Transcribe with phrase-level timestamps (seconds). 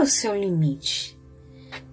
[0.00, 1.16] o seu limite?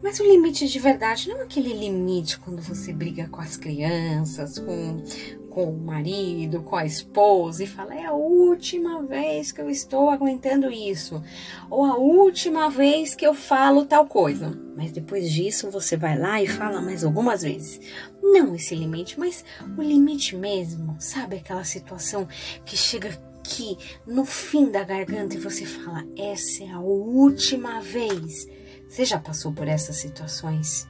[0.02, 5.02] Mas o limite de verdade, não aquele limite quando você briga com as crianças, com,
[5.50, 10.10] com o marido, com a esposa e fala: é a última vez que eu estou
[10.10, 11.24] aguentando isso,
[11.70, 14.58] ou a última vez que eu falo tal coisa.
[14.76, 17.80] Mas depois disso você vai lá e fala mais algumas vezes.
[18.22, 19.46] Não esse limite, mas
[19.78, 22.28] o limite mesmo, sabe aquela situação
[22.66, 23.78] que chega aqui
[24.08, 28.48] no fim da garganta e você fala: essa é a última vez.
[28.88, 30.88] Você já passou por essas situações?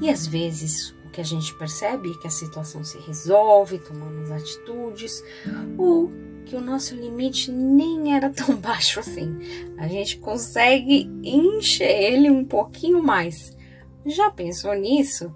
[0.00, 4.30] E às vezes o que a gente percebe é que a situação se resolve, tomamos
[4.30, 5.22] atitudes,
[5.76, 6.10] ou
[6.46, 9.38] que o nosso limite nem era tão baixo assim.
[9.76, 13.54] A gente consegue encher ele um pouquinho mais.
[14.06, 15.34] Já pensou nisso?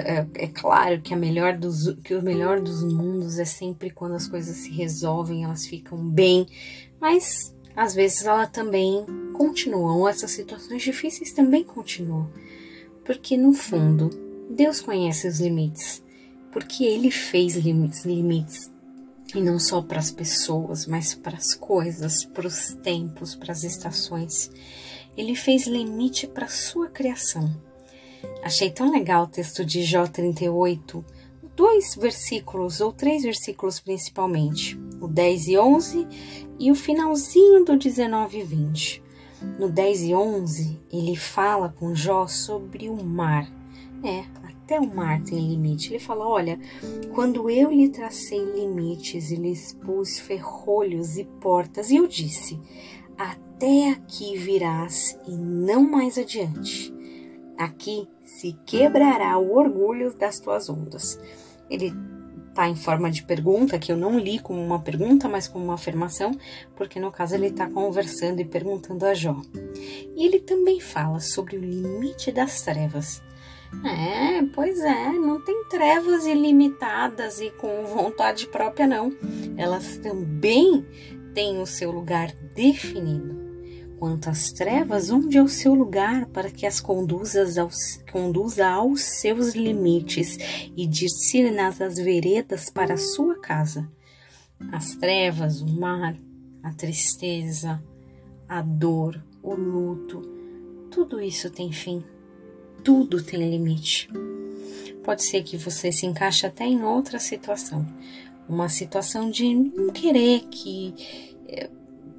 [0.00, 4.14] É, é, claro que, a melhor dos, que o melhor dos mundos é sempre quando
[4.14, 6.46] as coisas se resolvem, elas ficam bem,
[7.00, 12.30] mas às vezes ela também continuam, essas situações difíceis também continuam.
[13.04, 14.10] Porque no fundo,
[14.50, 16.02] Deus conhece os limites,
[16.50, 18.70] porque Ele fez limites, limites
[19.34, 23.64] e não só para as pessoas, mas para as coisas, para os tempos, para as
[23.64, 24.50] estações.
[25.16, 27.54] Ele fez limite para a sua criação.
[28.42, 31.04] Achei tão legal o texto de Jó 38,
[31.56, 36.06] dois versículos, ou três versículos principalmente, o 10 e 11
[36.58, 39.02] e o finalzinho do 19 e 20.
[39.58, 43.50] No 10 e 11, ele fala com Jó sobre o mar.
[44.02, 44.24] É,
[44.66, 45.92] até o mar tem limite.
[45.92, 46.58] Ele fala: Olha,
[47.14, 52.58] quando eu lhe tracei limites e lhe expus ferrolhos e portas, e eu disse:
[53.16, 56.95] Até aqui virás e não mais adiante.
[57.58, 61.18] Aqui se quebrará o orgulho das tuas ondas.
[61.70, 61.92] Ele
[62.56, 65.74] está em forma de pergunta, que eu não li como uma pergunta, mas como uma
[65.74, 66.32] afirmação,
[66.74, 69.36] porque no caso ele está conversando e perguntando a Jó.
[70.16, 73.22] E ele também fala sobre o limite das trevas.
[73.84, 79.12] É, pois é, não tem trevas ilimitadas e com vontade própria, não.
[79.56, 80.86] Elas também
[81.34, 83.45] têm o seu lugar definido.
[83.98, 89.00] Quanto às trevas, onde é o seu lugar para que as conduzas aos, conduza aos
[89.00, 90.36] seus limites
[90.76, 93.90] e discirna as veredas para a sua casa?
[94.70, 96.14] As trevas, o mar,
[96.62, 97.82] a tristeza,
[98.48, 100.20] a dor, o luto,
[100.90, 102.04] tudo isso tem fim,
[102.84, 104.10] tudo tem limite.
[105.04, 107.86] Pode ser que você se encaixe até em outra situação,
[108.48, 110.94] uma situação de não querer que
[111.48, 111.70] eh,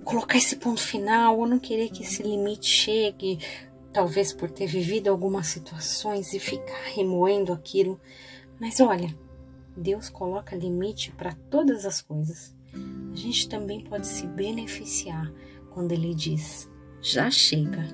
[0.08, 3.40] colocar esse ponto final, ou não querer que esse limite chegue,
[3.92, 8.00] talvez por ter vivido algumas situações e ficar remoendo aquilo.
[8.58, 9.14] Mas olha,
[9.76, 12.56] Deus coloca limite para todas as coisas.
[13.12, 15.30] A gente também pode se beneficiar
[15.72, 16.70] quando Ele diz:
[17.02, 17.86] já chega,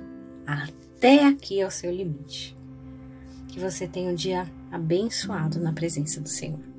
[0.45, 2.55] até aqui é o seu limite.
[3.47, 6.72] Que você tenha um dia abençoado na presença do Senhor.